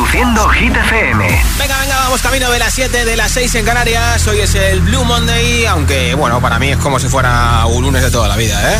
[0.00, 1.44] Introduciendo Hit FM.
[1.58, 4.26] Venga, venga, vamos camino de las 7, de las 6 en Canarias.
[4.28, 8.02] Hoy es el Blue Monday, aunque bueno, para mí es como si fuera un lunes
[8.02, 8.78] de toda la vida, ¿eh?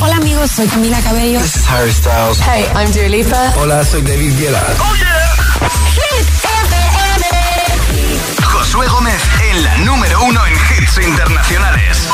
[0.00, 1.38] Hola amigos, soy Camila Cabello.
[1.40, 2.40] This is Harry Styles.
[2.40, 3.52] Hey, I'm Dua Lipa.
[3.58, 4.62] Hola, soy David Guetta.
[4.78, 4.94] Oh.
[5.92, 7.26] Hit FM.
[8.42, 12.08] Josué Gómez en la número uno en hits internacionales.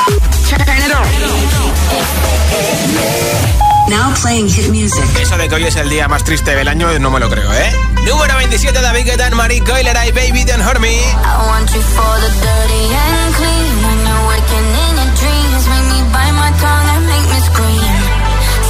[3.92, 5.04] Now playing hit music.
[5.20, 7.52] Eso de que hoy es el día más triste del año, no me lo creo,
[7.52, 7.70] ¿eh?
[8.08, 10.96] Número 27, David Guetta, Marie Coiler, I Baby Don't Hurt Me.
[10.96, 13.72] I want you for the dirty and clean.
[13.84, 17.94] When you're working in your dreams, make me bite my tongue and make me scream.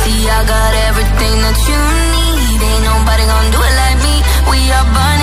[0.02, 1.80] See, I got everything that you
[2.18, 2.58] need.
[2.66, 4.14] Ain't nobody gonna do it like me.
[4.50, 5.21] We are burning.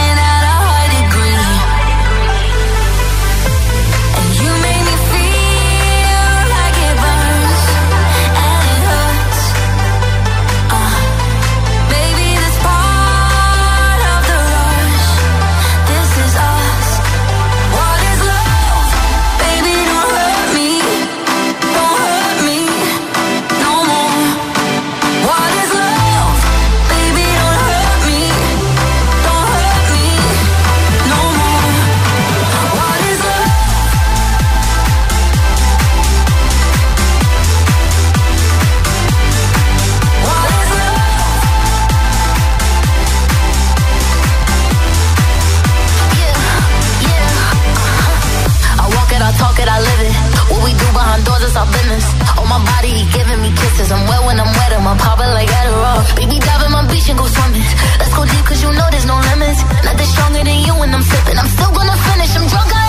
[51.50, 52.06] is our business.
[52.38, 53.90] Oh, my body giving me kisses.
[53.92, 56.02] I'm wet when I'm wet, I'm popping like Adderall.
[56.16, 57.66] Baby, dive in my beach and go swimming.
[58.00, 59.62] Let's go deep, cause you know there's no limits.
[59.86, 61.38] Nothing stronger than you when I'm sipping.
[61.38, 62.89] I'm still gonna finish, I'm drunk, I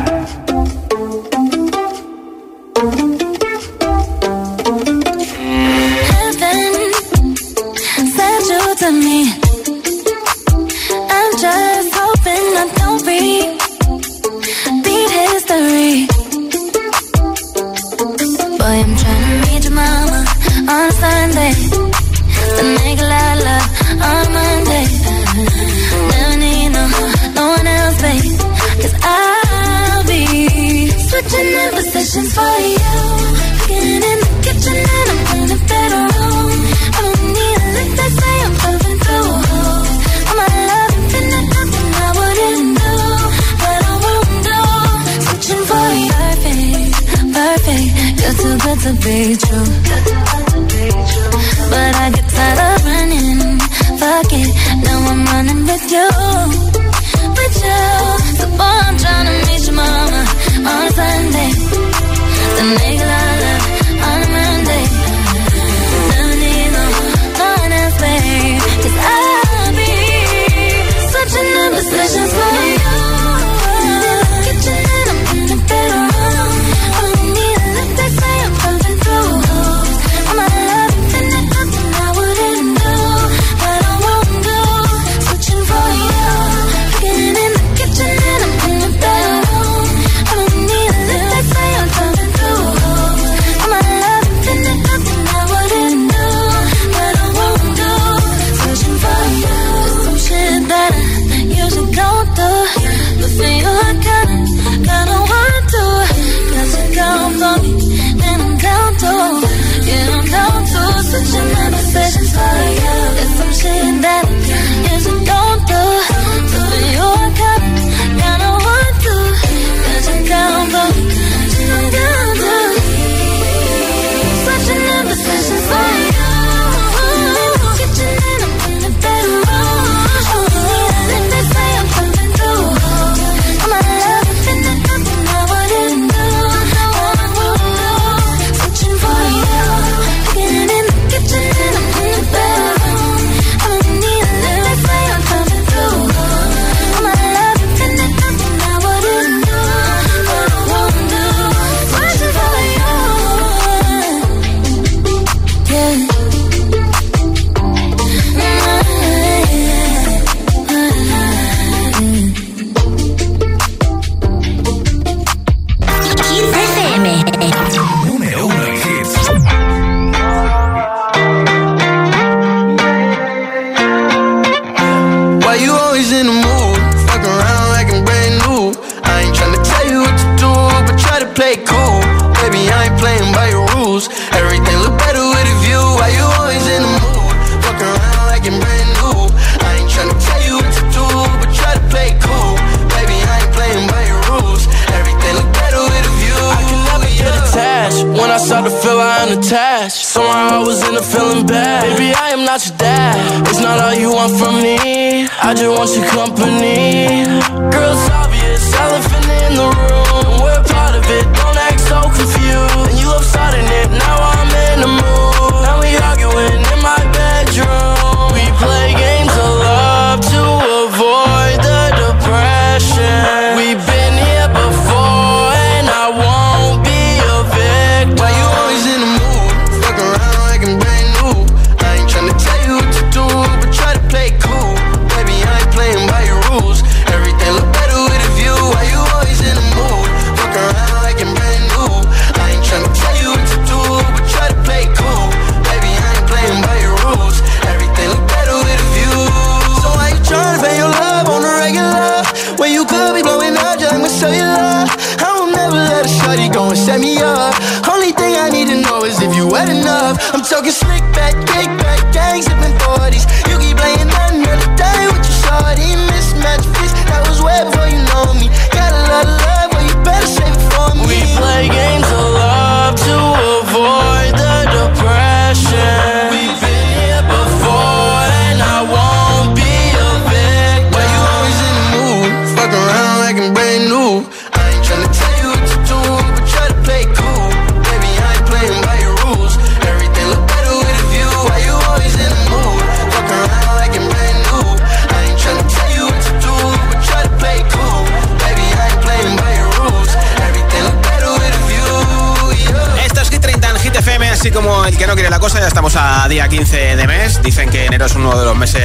[304.41, 307.43] Así como el que no quiere la cosa, ya estamos a día 15 de mes.
[307.43, 308.81] Dicen que enero es uno de los meses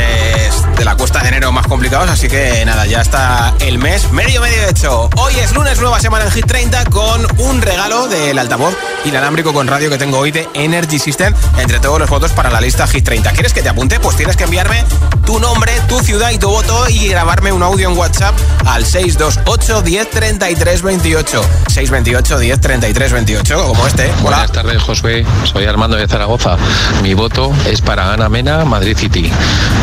[0.76, 4.42] de la cuesta de enero más complicados, así que nada, ya está el mes medio
[4.42, 5.08] medio hecho.
[5.16, 8.76] Hoy es lunes, nueva semana en Hit 30 con un regalo del altavoz
[9.06, 12.60] inalámbrico con radio que tengo hoy de Energy System entre todos los votos para la
[12.60, 13.32] lista Hit 30.
[13.32, 13.98] ¿Quieres que te apunte?
[13.98, 14.84] Pues tienes que enviarme
[15.24, 18.34] tu nombre, tu ciudad y tu voto y grabarme un audio en WhatsApp
[18.66, 21.42] al 628 10 33 28.
[21.68, 24.04] 628 10 33 28, como este.
[24.22, 24.36] Hola.
[24.36, 25.24] Buenas tardes, Josué.
[25.52, 26.56] Soy Armando de Zaragoza.
[27.02, 29.30] Mi voto es para Ana Mena, Madrid City.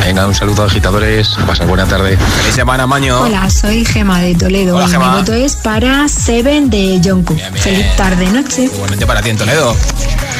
[0.06, 1.38] Venga, un saludo, agitadores.
[1.48, 2.18] Pasen buena tarde.
[2.18, 3.22] Feliz semana, Maño.
[3.22, 4.76] Hola, soy Gema de Toledo.
[4.76, 5.12] Hola, y Gema.
[5.12, 7.40] Mi voto es para Seven de Jungkook.
[7.56, 8.66] Feliz tarde, noche.
[8.66, 9.76] Igualmente para ti en Toledo.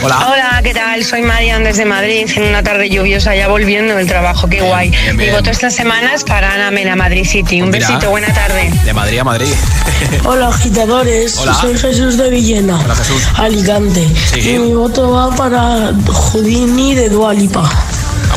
[0.04, 0.28] Hola.
[0.32, 1.04] Hola, ¿qué tal?
[1.06, 4.90] Soy Marian desde Madrid, en una tarde lluviosa, ya volviendo del trabajo, qué guay.
[4.90, 5.36] bien, Mi bien.
[5.36, 7.62] voto esta semana es para Ana Mena, Madrid City.
[7.62, 7.88] Un Mira.
[7.88, 8.70] besito, buena tarde.
[8.84, 9.54] De Madrid a Madrid.
[10.26, 11.54] Hola agitadores, Hola.
[11.54, 13.24] soy Jesús de Villena, Hola, Jesús.
[13.38, 14.06] Alicante.
[14.34, 14.42] Sí.
[14.56, 17.70] Y mi voto va para Houdini de Dualipa.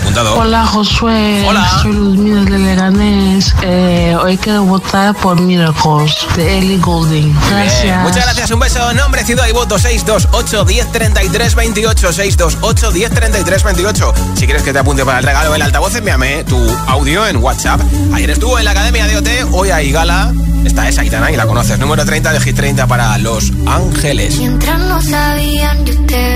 [0.06, 0.36] Apuntado.
[0.36, 1.68] Hola Josué, Hola.
[1.82, 3.52] soy Luzmila de Leganés.
[3.62, 7.34] Eh, hoy quiero votar por Miracles de Ellie Goulding.
[7.50, 7.82] Gracias.
[7.82, 8.00] Bien.
[8.02, 8.94] Muchas gracias, un beso.
[8.94, 12.12] Nombre, ciudad y voto 628 10 33 28.
[12.12, 14.14] 628 10 33 28.
[14.36, 17.80] Si quieres que te apunte para el regalo del altavoz, envíame tu audio en WhatsApp.
[18.14, 20.32] Ayer estuvo en la Academia de OT, hoy hay gala.
[20.64, 21.78] Esta es Aitana y la conoces.
[21.78, 24.36] Número 30 de Hit 30 para Los Ángeles.
[24.38, 26.35] Mientras no sabían, yo te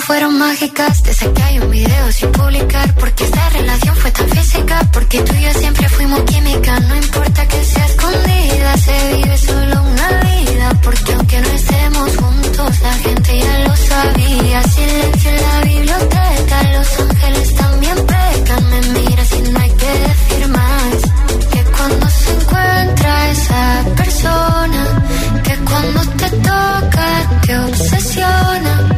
[0.00, 4.86] Fueron mágicas, desde que hay un video sin publicar, porque esta relación fue tan física,
[4.92, 9.82] porque tú y yo siempre fuimos química, no importa que sea escondida, se vive solo
[9.82, 15.60] una vida, porque aunque no estemos juntos, la gente ya lo sabía, silencio en la
[15.62, 20.96] biblioteca, los ángeles también pecan, me miras y no hay que decir más,
[21.50, 25.02] que cuando se encuentra esa persona,
[25.44, 28.97] que cuando te toca te obsesiona.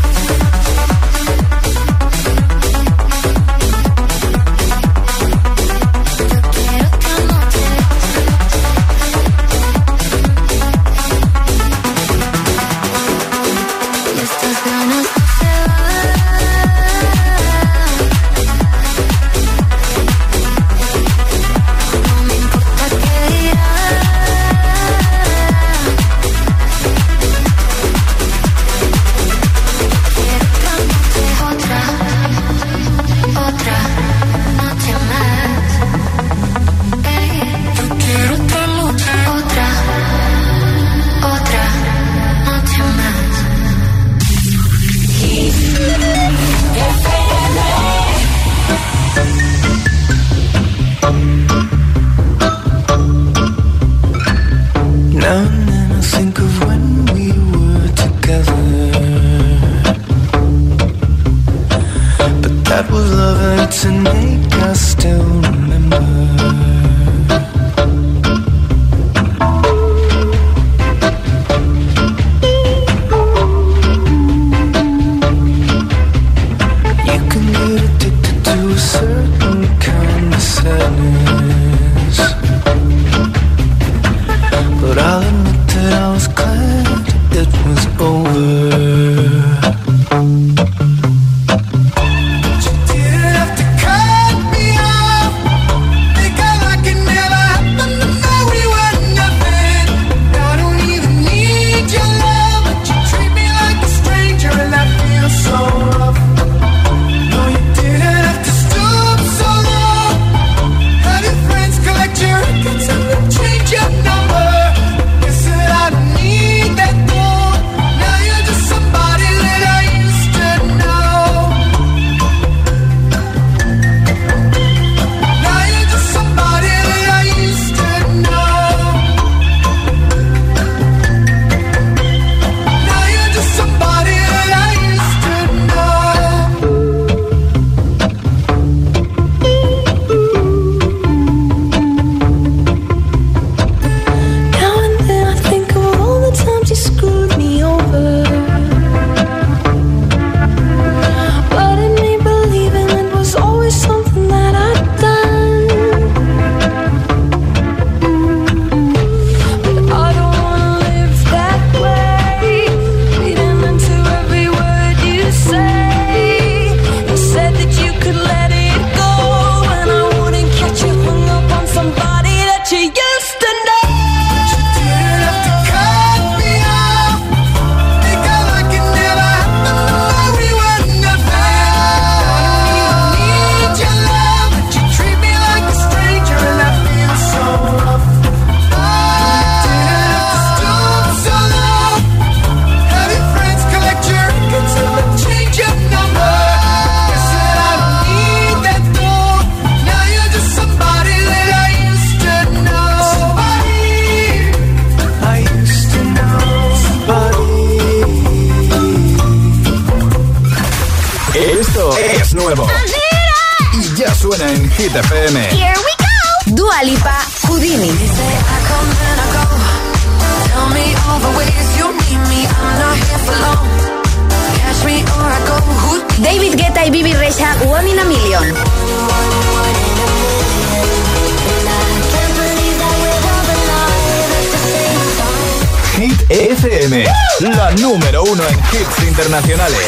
[236.31, 237.03] FM,
[237.41, 239.79] la número uno en hits internacionales.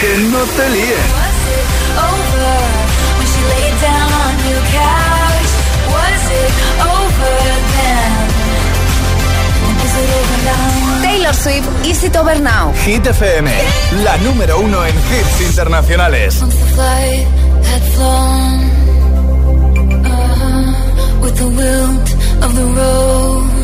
[0.00, 1.28] Que no te líen.
[11.02, 12.72] Taylor Swift, Easy It Over Now.
[12.86, 13.50] Hit FM,
[14.02, 16.40] la número uno en hits internacionales.
[16.40, 16.48] Uh,
[21.20, 22.14] with the wilt
[22.44, 23.57] of the road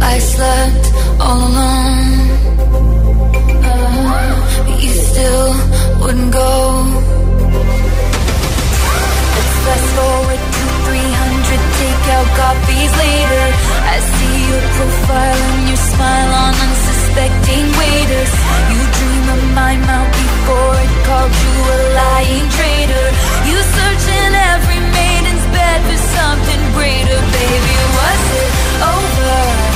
[0.00, 0.84] I slept
[1.20, 2.28] all alone.
[4.66, 5.48] But you still
[6.00, 6.52] wouldn't go.
[9.36, 13.44] Let's fast forward to 300 takeout copies later.
[13.94, 18.32] I see your profile and your smile on unsuspecting waiters.
[18.72, 23.06] You dream of my mouth before it called you a lying traitor.
[23.48, 27.76] You search in every maiden's bed for something greater, baby.
[27.96, 28.50] Was it
[28.94, 29.75] over?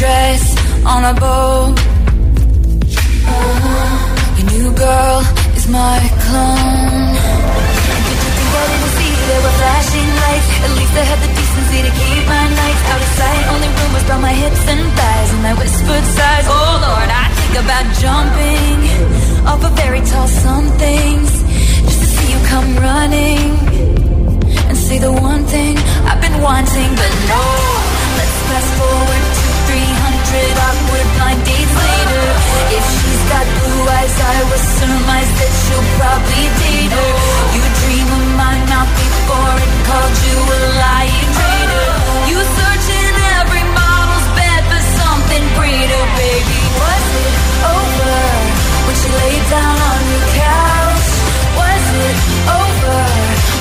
[0.00, 0.56] Dress
[0.88, 1.12] on a.
[1.12, 1.76] Uh-huh.
[4.40, 5.20] Your new girl
[5.52, 7.12] is my clone.
[8.08, 10.48] Did you think I didn't see there were flashing lights?
[10.64, 13.44] At least I had the decency to keep my nights out of sight.
[13.52, 16.48] Only rumors about my hips and thighs and I whispered sighs.
[16.48, 18.80] Oh Lord, I think about jumping
[19.52, 21.44] off a very tall somethings
[21.84, 23.52] just to see you come running
[24.64, 25.76] and say the one thing
[26.08, 27.44] I've been wanting, but no.
[28.16, 29.39] Let's fast forward
[30.30, 32.26] 300 awkward blind dates later.
[32.70, 37.12] If she's got blue eyes, I will surmise that she'll probably date her.
[37.50, 41.86] You dream of my mouth before it called you a lying traitor.
[42.30, 46.60] You search in every model's bed for something greater, baby.
[46.78, 47.34] Was it
[47.74, 48.14] over
[48.86, 51.10] when she laid down on your couch?
[51.58, 52.18] Was it
[52.54, 52.98] over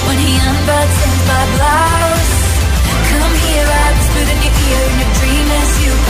[0.06, 1.99] when he unbuttoned my blouse?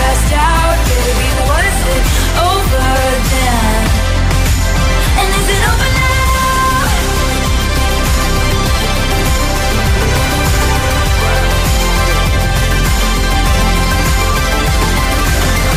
[0.10, 1.30] Passed out, baby.
[1.50, 2.04] Was it
[2.50, 2.90] over
[3.30, 3.82] then?
[5.20, 6.18] And is it over now?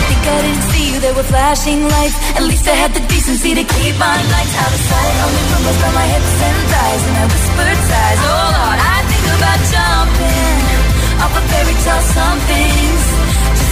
[0.09, 2.16] Think I didn't see you, there were flashing lights.
[2.37, 5.14] At least I had the decency to keep my nights out of sight.
[5.29, 8.21] Only rumors about my hips and thighs, and I whispered sighs.
[8.33, 10.57] Oh Lord, I think about jumping
[11.21, 13.05] off a fairy tale somethings
[13.59, 13.71] just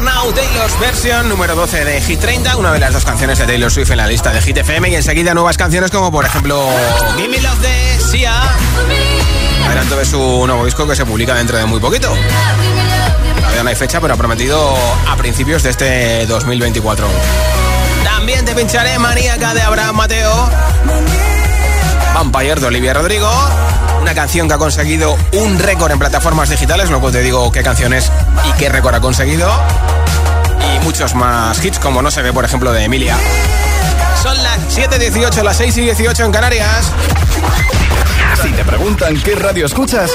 [0.23, 3.71] Now, Taylor's Version, número 12 de Hit 30, una de las dos canciones de Taylor
[3.71, 6.63] Swift en la lista de Hit FM y enseguida nuevas canciones como por ejemplo
[7.15, 8.33] Give Me Love de Sia,
[9.65, 12.13] adelanto de su nuevo disco que se publica dentro de muy poquito.
[13.35, 14.75] Todavía no hay fecha, pero ha prometido
[15.07, 17.07] a principios de este 2024.
[18.03, 20.49] También te pincharé Maníaca de Abraham Mateo,
[22.13, 23.31] Vampire de Olivia Rodrigo,
[23.99, 28.11] una canción que ha conseguido un récord en plataformas digitales, luego te digo qué canciones
[28.47, 29.51] y qué récord ha conseguido.
[30.65, 33.17] Y muchos más hits, como no se ve, por ejemplo, de Emilia.
[34.21, 36.91] Son las 7.18, las 6 y 18 en Canarias.
[38.41, 40.11] Si te preguntan qué radio escuchas,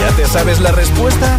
[0.00, 1.38] ¿ya te sabes la respuesta?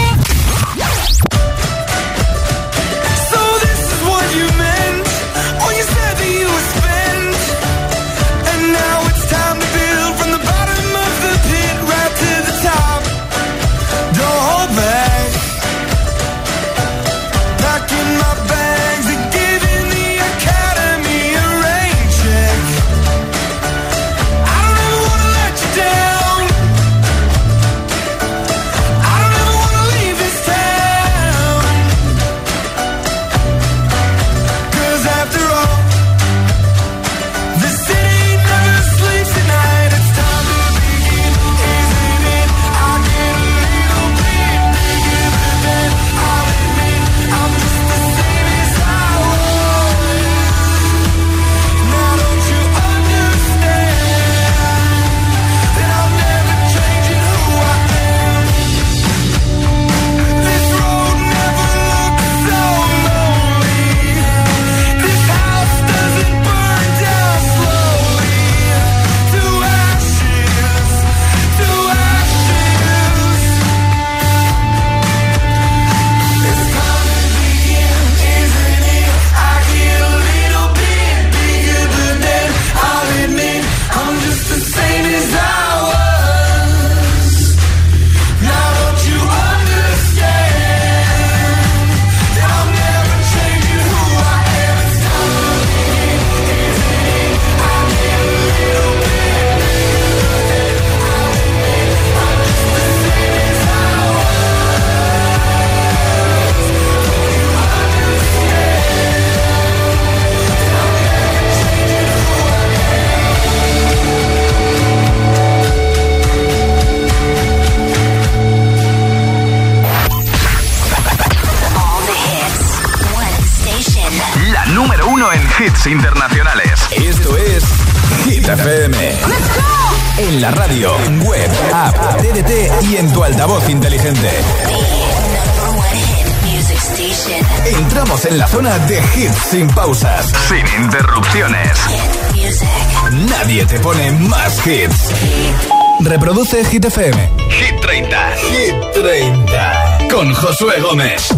[146.61, 147.15] Reproduce Hit FM.
[147.49, 148.15] Hit 30.
[148.51, 150.09] Hit 30.
[150.09, 151.29] Con Josué Gómez.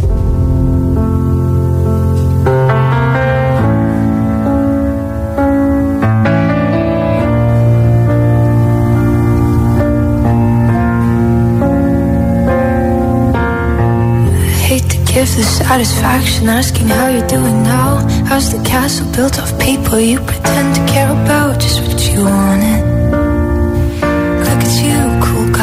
[15.14, 17.98] give the satisfaction asking how you're doing now.
[18.26, 21.60] How's the castle built of people you pretend to care about?
[21.60, 22.83] Just what you wanted.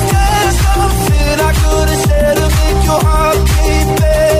[0.00, 4.39] Was there something I could have said to make your heart beat better?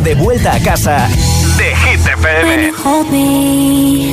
[0.00, 1.08] De vuelta a casa
[1.56, 2.72] de Hit FM.
[2.84, 4.12] Hold me.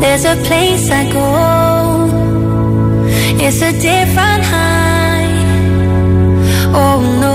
[0.00, 2.08] There's a place I go.
[3.38, 5.26] It's a different high.
[6.72, 7.33] Oh no.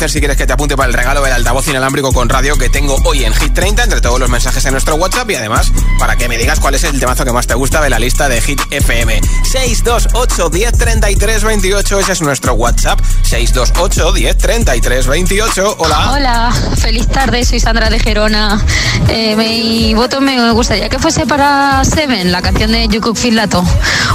[0.00, 2.70] Hacer si quieres que te apunte para el regalo del altavoz inalámbrico con radio que
[2.70, 6.16] tengo hoy en Hit 30 entre todos los mensajes en nuestro WhatsApp y además para
[6.16, 8.40] que me digas cuál es el temazo que más te gusta de la lista de
[8.40, 9.20] Hit FM.
[9.42, 12.98] 628 10 33 28, ese es nuestro WhatsApp.
[13.24, 15.76] 628 10 33 28.
[15.78, 16.12] Hola.
[16.12, 18.64] Hola, feliz tarde, soy Sandra de Gerona.
[19.08, 23.62] Eh, mi voto me gustaría que fuese para Seven, la canción de Yukuk Filato.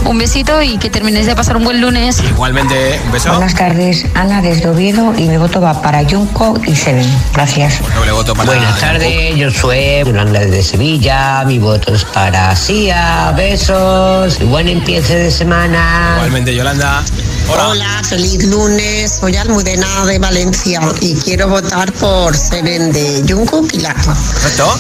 [0.06, 2.24] Un besito y que termines de pasar un buen lunes.
[2.24, 3.30] Igualmente, un beso.
[3.30, 7.06] Buenas tardes, Ana desde Oviedo y mi voto va para Junco y Seven.
[7.34, 7.76] Gracias.
[7.80, 11.44] Para Buenas tardes, yo soy Yolanda desde Sevilla.
[11.46, 13.32] Mi voto es para Sia.
[13.36, 16.14] Besos y buen empiece de semana.
[16.18, 17.04] Igualmente, Yolanda.
[17.50, 18.02] Hola.
[18.08, 19.18] feliz lunes.
[19.20, 24.14] Soy Almudena de Valencia y quiero votar por Seven de Junco Pilato.
[24.42, 24.80] Perfecto.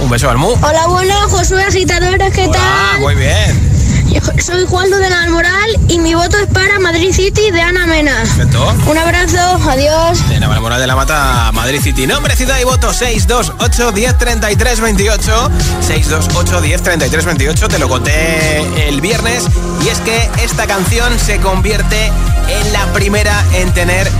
[0.00, 0.48] Un beso, Almu.
[0.62, 3.00] Hola, buenas, Josué Agitadores, ¿qué Ah, tal?
[3.00, 3.73] muy bien.
[4.10, 8.14] Yo soy Juan de Moral y mi voto es para Madrid City de Ana Mena.
[8.20, 8.74] Perfecto.
[8.86, 10.28] Un abrazo, adiós.
[10.28, 12.06] De la Moral de la Mata, Madrid City.
[12.06, 15.50] Nombre, ciudad y voto 628 10 33 28.
[15.80, 17.68] 628 10 33 28.
[17.68, 19.44] Te lo conté el viernes.
[19.84, 22.12] Y es que esta canción se convierte
[22.48, 24.10] en la primera en tener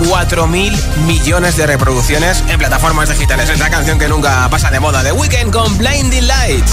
[0.00, 3.48] 4.000 millones de reproducciones en plataformas digitales.
[3.48, 5.02] Es la canción que nunca pasa de moda.
[5.02, 6.72] The Weekend con Blinding Lights.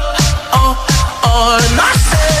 [1.31, 1.61] on.
[1.79, 2.40] I said.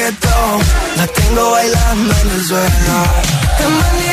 [0.00, 0.60] reggaetón.
[0.96, 4.09] La tengo bailando en el suelo.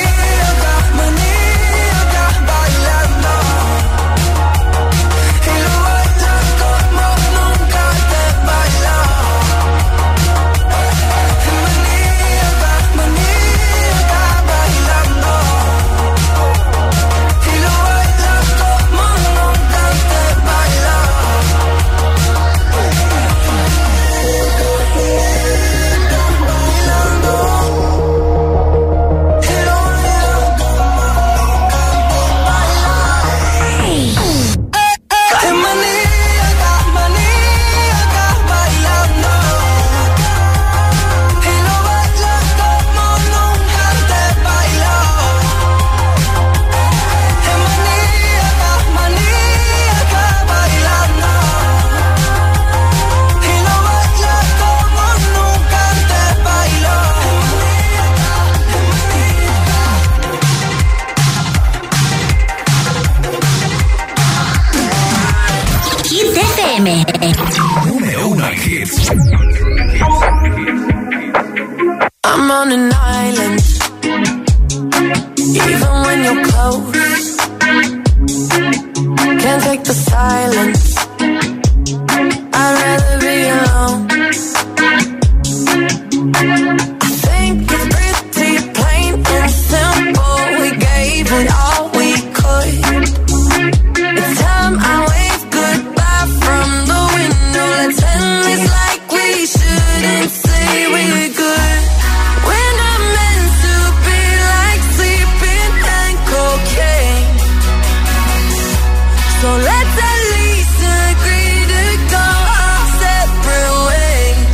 [109.42, 112.26] So let's at least agree to go
[112.58, 114.50] our separate ways.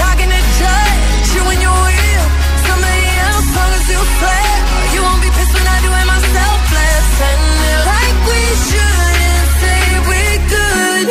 [0.00, 2.26] Not gonna judge you when you're real?
[2.64, 4.48] Somebody else, long as you play.
[4.94, 6.58] You won't be pissed when I do it myself.
[6.72, 11.08] Let's end it like we shouldn't say we're good.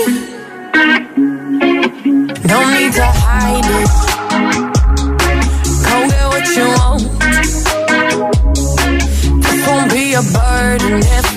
[2.50, 3.90] No need to hide it.
[5.86, 7.04] Go get what you want.
[9.44, 11.33] This won't be a burden if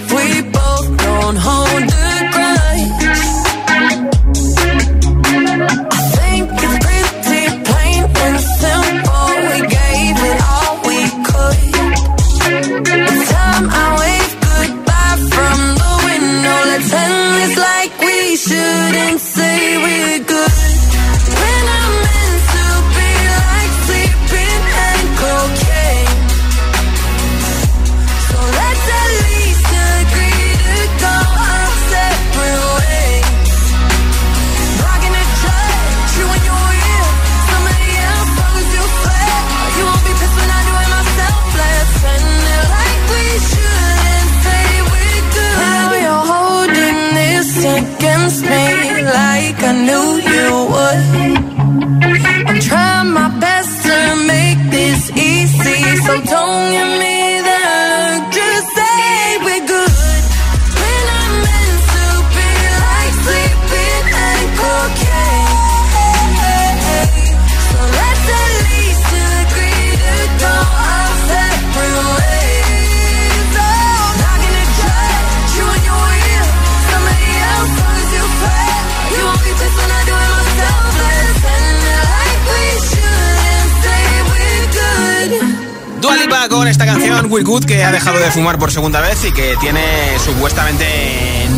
[86.49, 89.57] Con esta canción We Good que ha dejado de fumar por segunda vez y que
[89.61, 89.83] tiene
[90.25, 90.87] supuestamente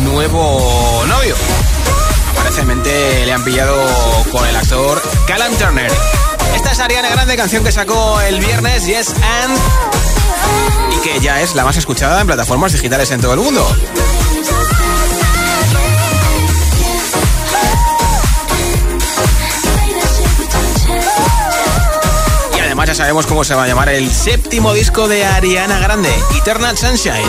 [0.03, 1.35] nuevo novio.
[2.31, 3.75] Aparentemente le han pillado
[4.31, 5.91] con el actor Callan Turner.
[6.55, 9.57] Esta es Ariana Grande, canción que sacó el viernes, Yes and.
[10.97, 13.65] y que ya es la más escuchada en plataformas digitales en todo el mundo.
[22.79, 26.09] Además ya sabemos cómo se va a llamar el séptimo disco de Ariana Grande,
[26.39, 27.27] Eternal Sunshine.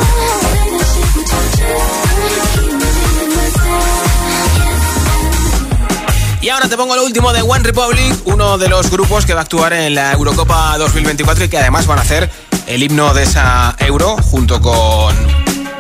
[6.41, 9.41] Y ahora te pongo lo último de One Republic, uno de los grupos que va
[9.41, 12.31] a actuar en la Eurocopa 2024 y que además van a hacer
[12.69, 15.17] el himno de esa Euro junto con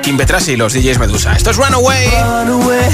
[0.03, 1.37] Kim Petras y los DJs Medusa.
[1.37, 2.11] Esto es Runaway.
[2.11, 2.89] Runaway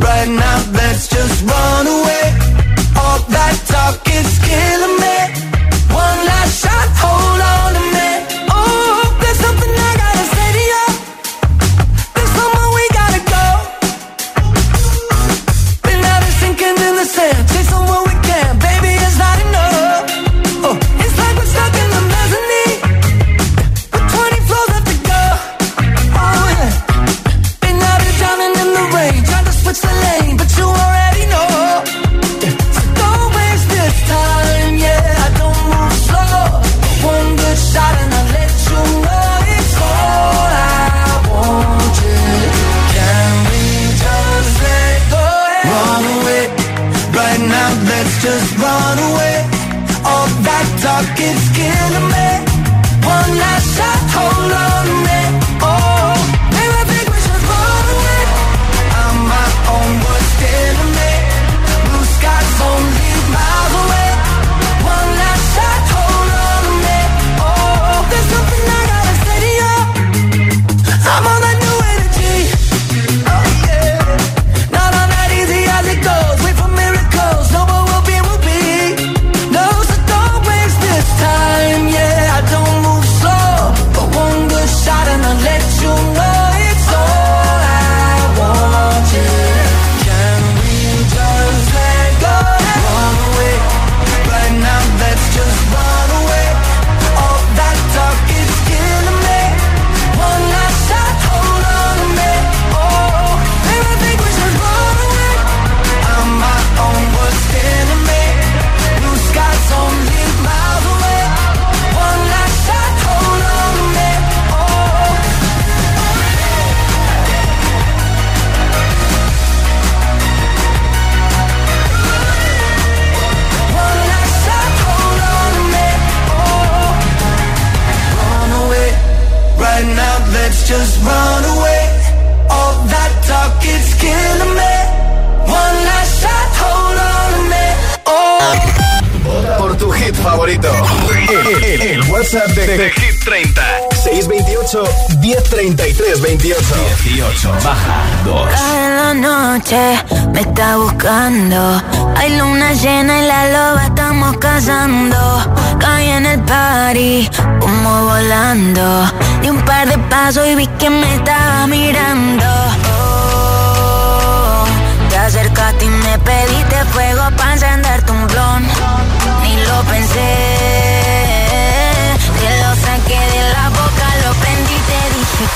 [0.00, 2.34] right now, let's just run away.
[2.96, 4.97] All that talk is killing me.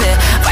[0.00, 0.45] it.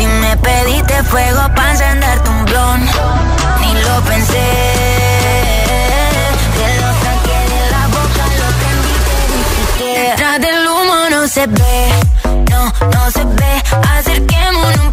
[0.00, 2.80] ti me pediste fuego para encenderte un blon.
[3.60, 4.46] Ni lo pensé.
[6.58, 9.90] Te lo saqué de la boca, lo prendí, te dije que.
[10.08, 11.82] Detrás del humo no se ve,
[12.50, 12.62] no,
[12.94, 13.52] no se ve.
[13.98, 14.92] Acerquémonos un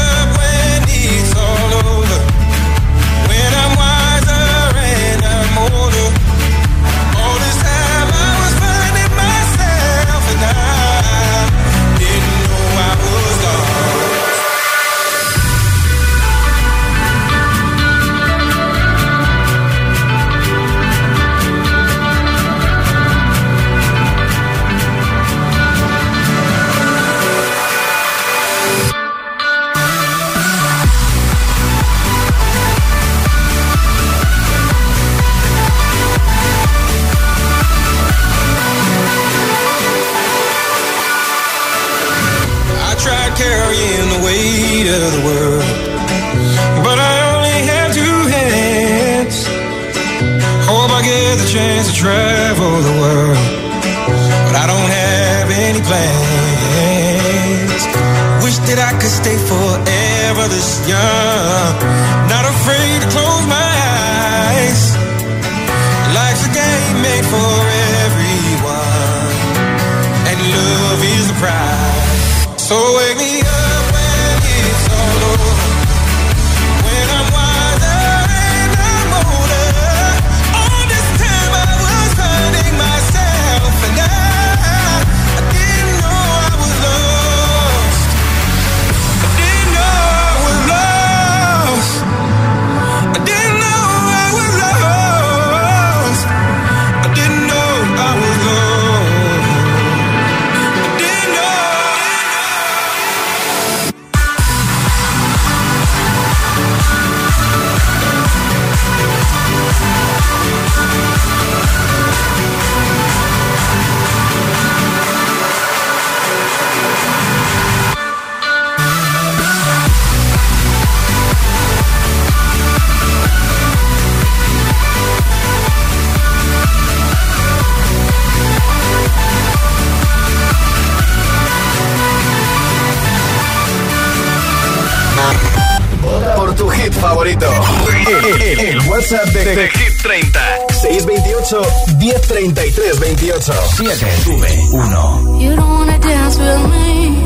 [139.55, 140.39] de Hit 30.
[140.69, 141.51] 628
[141.99, 143.43] 1033 28.
[143.43, 145.39] 7 1.
[145.39, 147.23] You don't wanna dance with me.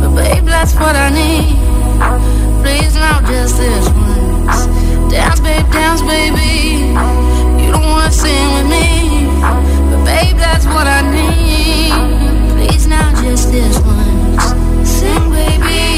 [0.00, 1.56] But babe, that's what I need.
[2.62, 4.66] Please now just this once.
[5.12, 6.94] Dance, babe, dance, baby.
[7.62, 9.26] You don't wanna sing with me.
[9.90, 11.92] But babe, that's what I need.
[12.54, 14.44] Please now just this once.
[14.88, 15.97] Sing, baby.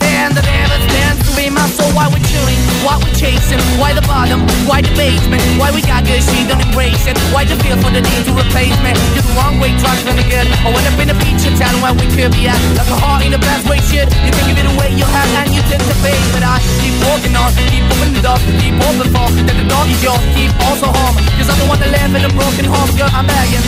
[0.21, 1.89] stand, that never stands to be my soul.
[1.97, 6.05] Why we're chilling, why we're chasing, why the bottom, why the basement, why we got
[6.05, 7.17] good, she don't embrace it.
[7.33, 8.93] Why the feel for the need to replace me?
[9.17, 10.47] You're the wrong way, trying to good.
[10.61, 12.59] I went up in a feature town where we could be at.
[12.77, 14.05] Like a heart in a best way, shit.
[14.21, 16.17] You can give it away, you have, and you tend to pay.
[16.33, 19.89] But I keep walking on, keep moving the dog, keep open for that the dog
[19.89, 21.17] is yours, keep also home.
[21.37, 23.65] Cause I'm the one that live in a broken home, girl, I'm begging.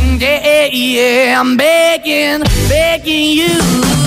[0.00, 4.05] Mm, yeah, yeah, I'm begging, begging you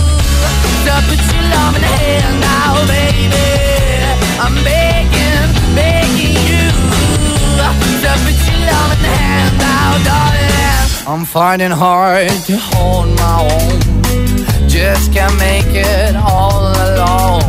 [1.08, 3.50] put your love in now, baby.
[4.44, 6.70] I'm begging, begging you
[8.24, 10.90] put your love in hand now, darling.
[11.08, 14.70] I'm finding hard to hold my own.
[14.70, 17.44] Just can't make it all alone.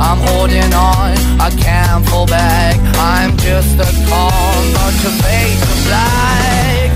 [0.00, 2.76] I'm holding on, I can't fall back.
[2.96, 6.90] I'm just a call, not to fade to black.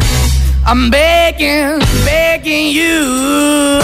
[0.66, 3.83] I'm begging, begging you.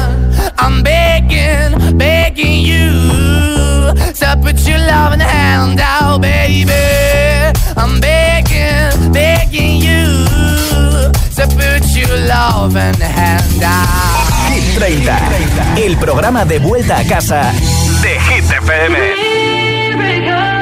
[1.31, 2.91] Begging, begging you
[4.19, 6.73] to put your loving hand out, baby.
[7.77, 10.27] I'm begging, begging you
[11.37, 14.27] to put your loving hand out.
[14.49, 17.53] Hit 30, el programa de vuelta a casa
[18.01, 20.60] de Hit FM.